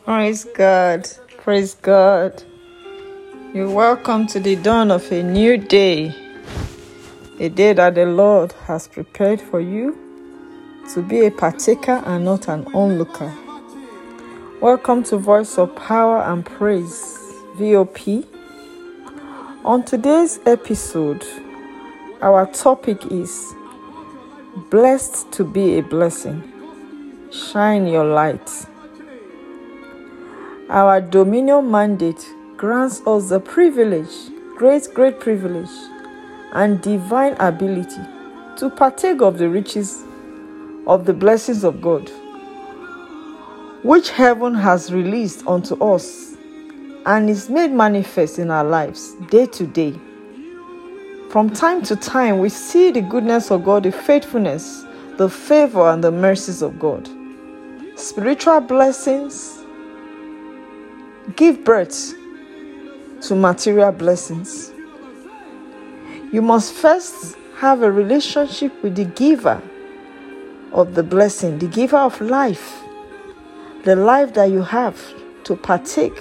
[0.00, 1.08] Praise God.
[1.38, 2.42] Praise God.
[3.54, 6.12] You're welcome to the dawn of a new day,
[7.38, 9.96] a day that the Lord has prepared for you
[10.92, 13.32] to be a partaker and not an onlooker.
[14.60, 17.18] Welcome to Voice of Power and Praise,
[17.56, 18.26] VOP.
[19.64, 21.24] On today's episode,
[22.20, 23.54] our topic is
[24.70, 26.42] Blessed to be a blessing.
[27.30, 28.50] Shine your light.
[30.72, 32.26] Our dominion mandate
[32.56, 34.08] grants us the privilege,
[34.56, 35.68] great, great privilege,
[36.54, 38.00] and divine ability
[38.56, 40.02] to partake of the riches
[40.86, 42.10] of the blessings of God,
[43.84, 46.38] which heaven has released unto us
[47.04, 49.92] and is made manifest in our lives day to day.
[51.28, 54.86] From time to time, we see the goodness of God, the faithfulness,
[55.18, 57.10] the favor, and the mercies of God.
[57.94, 59.61] Spiritual blessings
[61.36, 62.14] give birth
[63.22, 64.72] to material blessings.
[66.32, 69.62] You must first have a relationship with the giver
[70.72, 72.82] of the blessing, the giver of life,
[73.84, 74.98] the life that you have
[75.44, 76.18] to partake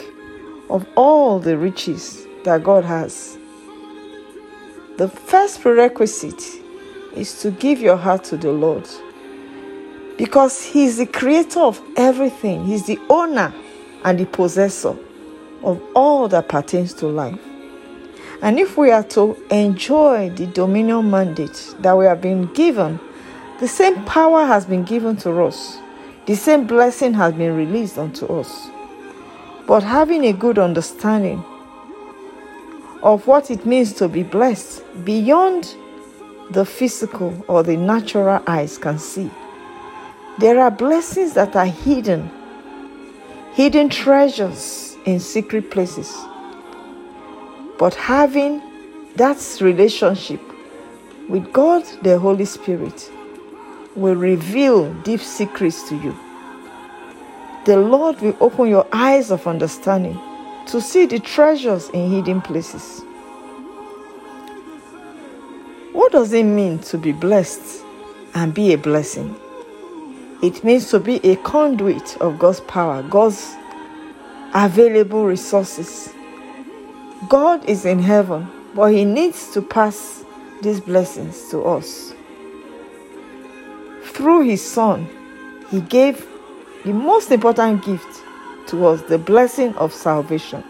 [0.69, 3.37] of all the riches that God has.
[4.97, 6.43] The first prerequisite
[7.15, 8.87] is to give your heart to the Lord
[10.17, 13.53] because He is the creator of everything, He's the owner
[14.03, 14.95] and the possessor
[15.63, 17.39] of all that pertains to life.
[18.41, 22.99] And if we are to enjoy the dominion mandate that we have been given,
[23.59, 25.77] the same power has been given to us,
[26.25, 28.69] the same blessing has been released unto us.
[29.67, 31.43] But having a good understanding
[33.03, 35.75] of what it means to be blessed beyond
[36.49, 39.29] the physical or the natural eyes can see.
[40.39, 42.31] There are blessings that are hidden
[43.61, 46.11] hidden treasures in secret places.
[47.77, 48.59] But having
[49.17, 50.41] that relationship
[51.29, 53.11] with God, the Holy Spirit,
[53.95, 56.17] will reveal deep secrets to you.
[57.65, 60.19] The Lord will open your eyes of understanding
[60.65, 63.03] to see the treasures in hidden places.
[65.91, 67.83] What does it mean to be blessed
[68.33, 69.35] and be a blessing?
[70.41, 73.55] It means to be a conduit of God's power, God's
[74.55, 76.13] available resources.
[77.29, 80.25] God is in heaven, but He needs to pass
[80.63, 82.13] these blessings to us.
[84.03, 85.07] Through His Son,
[85.69, 86.27] He gave
[86.85, 88.23] the most important gift
[88.67, 90.63] to us the blessing of salvation.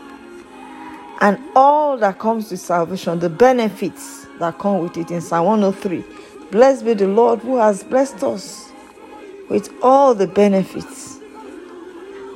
[1.22, 6.04] And all that comes with salvation, the benefits that come with it in Psalm 103.
[6.52, 8.71] Blessed be the Lord who has blessed us
[9.52, 11.20] with all the benefits.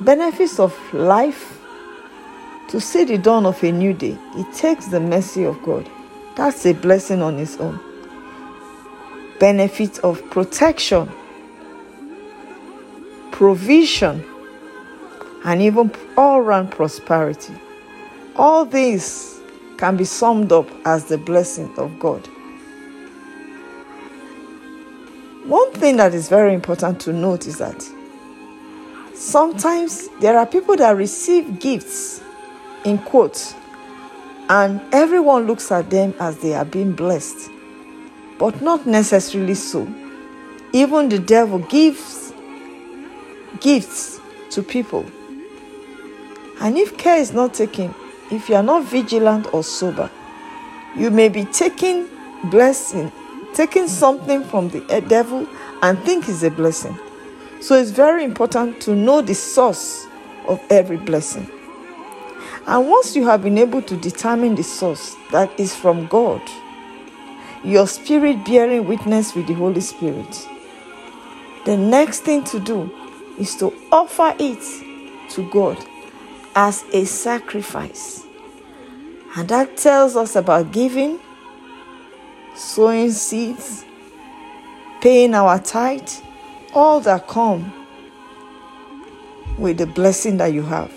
[0.02, 1.58] Benefits of life.
[2.68, 5.88] To see the dawn of a new day it takes the mercy of god.
[6.36, 7.80] That's a blessing on its own.
[9.40, 11.10] Benefits of protection
[13.30, 14.24] provision
[15.44, 17.54] and even all-round prosperity.
[18.34, 19.40] All these
[19.78, 22.28] can be summed up as the blessing of god
[25.46, 27.84] one thing that is very important to note is that
[29.14, 32.20] sometimes there are people that receive gifts
[32.84, 33.54] in quotes
[34.48, 37.50] and everyone looks at them as they are being blessed.
[38.38, 39.88] But not necessarily so.
[40.72, 42.32] Even the devil gives
[43.60, 44.20] gifts
[44.50, 45.06] to people.
[46.60, 47.94] And if care is not taken
[48.30, 50.10] if you are not vigilant or sober
[50.96, 52.08] you may be taking
[52.44, 53.12] blessing
[53.56, 55.46] taking something from the devil
[55.82, 56.96] and think is a blessing.
[57.60, 60.06] So it's very important to know the source
[60.46, 61.50] of every blessing.
[62.66, 66.42] And once you have been able to determine the source that is from God,
[67.64, 70.48] your spirit bearing witness with the Holy Spirit,
[71.64, 72.90] the next thing to do
[73.38, 74.62] is to offer it
[75.30, 75.82] to God
[76.54, 78.24] as a sacrifice.
[79.36, 81.18] And that tells us about giving,
[82.56, 83.84] sowing seeds,
[85.00, 86.08] paying our tithe,
[86.74, 87.72] all that come
[89.58, 90.92] with the blessing that you have.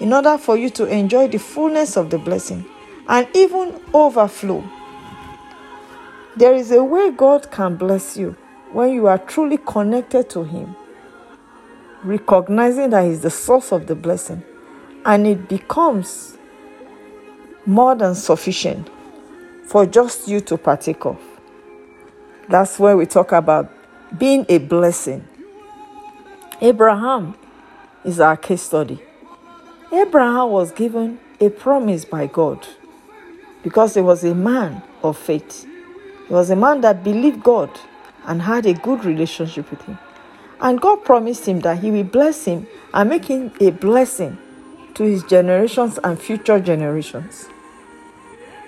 [0.00, 2.64] In order for you to enjoy the fullness of the blessing
[3.08, 4.64] and even overflow,
[6.36, 8.36] there is a way God can bless you
[8.72, 10.74] when you are truly connected to Him,
[12.02, 14.42] recognizing that He's the source of the blessing,
[15.04, 16.38] and it becomes
[17.66, 18.88] more than sufficient
[19.72, 21.18] for just you to partake of.
[22.46, 23.72] That's where we talk about
[24.18, 25.26] being a blessing.
[26.60, 27.34] Abraham
[28.04, 29.00] is our case study.
[29.90, 32.66] Abraham was given a promise by God
[33.62, 35.66] because he was a man of faith.
[36.28, 37.70] He was a man that believed God
[38.26, 39.98] and had a good relationship with him.
[40.60, 44.36] And God promised him that he will bless him and make him a blessing
[44.96, 47.48] to his generations and future generations.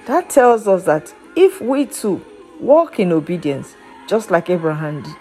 [0.07, 2.23] That tells us that if we too
[2.61, 3.75] walk in obedience,
[4.07, 5.17] just like Abraham did.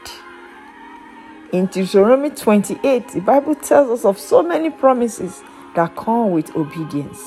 [1.53, 5.41] In Deuteronomy 28, the Bible tells us of so many promises
[5.75, 7.19] that come with obedience.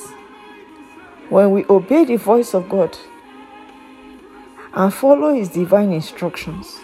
[1.31, 2.97] When we obey the voice of God
[4.75, 6.81] and follow His divine instructions,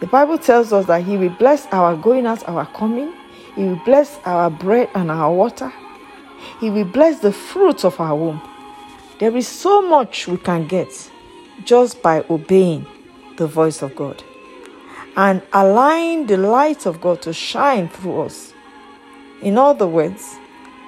[0.00, 3.12] the Bible tells us that He will bless our going out, our coming,
[3.56, 5.72] He will bless our bread and our water,
[6.60, 8.40] He will bless the fruits of our womb.
[9.22, 11.08] There is so much we can get
[11.64, 12.84] just by obeying
[13.36, 14.20] the voice of God
[15.16, 18.52] and allowing the light of God to shine through us.
[19.40, 20.36] In other words,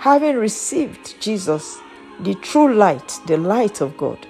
[0.00, 1.78] having received Jesus,
[2.18, 4.26] the true light, the light of God,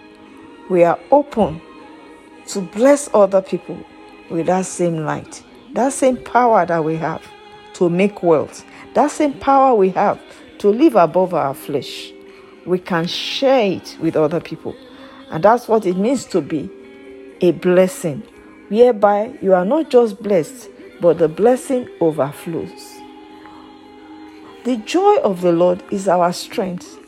[0.68, 1.62] we are open
[2.48, 3.82] to bless other people
[4.28, 5.42] with that same light,
[5.72, 7.26] that same power that we have
[7.72, 10.20] to make wealth, that same power we have
[10.58, 12.13] to live above our flesh.
[12.66, 14.74] We can share it with other people.
[15.30, 16.70] And that's what it means to be
[17.40, 18.22] a blessing,
[18.68, 20.68] whereby you are not just blessed,
[21.00, 22.94] but the blessing overflows.
[24.64, 26.98] The joy of the Lord is our strength.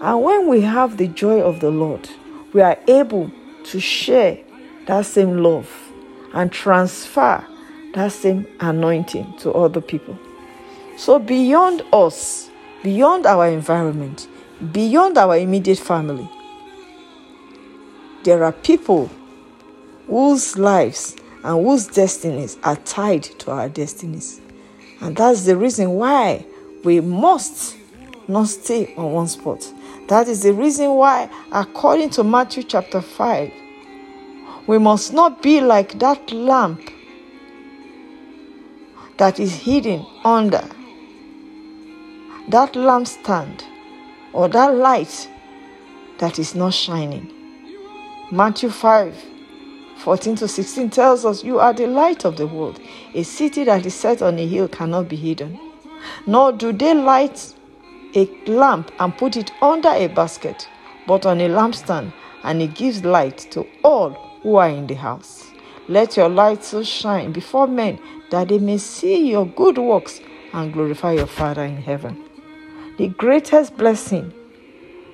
[0.00, 2.08] And when we have the joy of the Lord,
[2.52, 3.30] we are able
[3.64, 4.38] to share
[4.86, 5.70] that same love
[6.34, 7.44] and transfer
[7.96, 10.18] that same anointing to other people.
[10.98, 12.50] So, beyond us,
[12.82, 14.28] beyond our environment,
[14.72, 16.28] beyond our immediate family,
[18.24, 19.10] there are people
[20.06, 24.40] whose lives and whose destinies are tied to our destinies.
[25.00, 26.44] And that's the reason why
[26.84, 27.76] we must
[28.28, 29.72] not stay on one spot.
[30.08, 33.52] That is the reason why, according to Matthew chapter 5,
[34.66, 36.80] we must not be like that lamp
[39.18, 40.62] that is hidden under
[42.48, 43.62] that lampstand
[44.36, 45.30] or that light
[46.18, 47.32] that is not shining.
[48.30, 49.24] Matthew 5
[49.96, 52.78] 14 to 16 tells us, You are the light of the world.
[53.14, 55.58] A city that is set on a hill cannot be hidden.
[56.26, 57.54] Nor do they light
[58.14, 60.68] a lamp and put it under a basket,
[61.06, 62.12] but on a lampstand,
[62.44, 64.10] and it gives light to all
[64.42, 65.50] who are in the house.
[65.88, 67.98] Let your light so shine before men
[68.30, 70.20] that they may see your good works
[70.52, 72.25] and glorify your Father in heaven.
[72.98, 74.32] The greatest blessing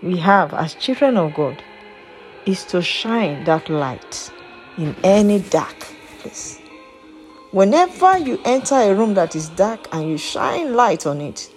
[0.04, 1.60] we have as children of God
[2.46, 4.30] is to shine that light
[4.78, 5.88] in any dark
[6.20, 6.60] place.
[7.50, 11.52] Whenever you enter a room that is dark and you shine light on it,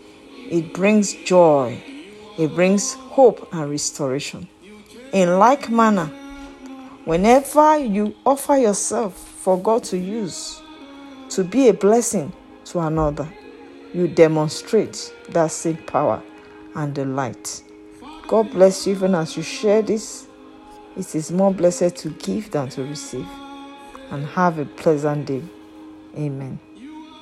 [0.50, 1.80] it brings joy,
[2.40, 4.48] it brings hope and restoration.
[5.14, 6.08] In like manner,
[7.06, 10.60] whenever you offer yourself for God to use
[11.30, 12.34] to be a blessing
[12.66, 13.32] to another,
[13.96, 16.22] you demonstrate that same power
[16.76, 17.64] and the light.
[18.28, 20.28] God bless you even as you share this
[20.98, 23.28] it is more blessed to give than to receive.
[24.12, 25.42] And have a pleasant day.
[26.16, 26.60] Amen.